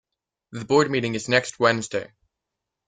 [0.51, 2.11] The board meeting is next Wednesday.